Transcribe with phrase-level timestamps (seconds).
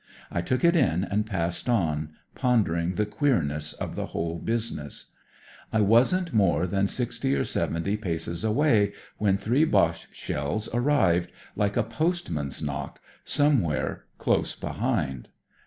[0.31, 5.11] I took it in, and passed on, pondering the queemess of the whole business.
[5.71, 11.77] I wasn't more than sixty or seventy paces away, when three Boche shells arrived, like
[11.77, 15.29] a postman's knock, somewhere close behind.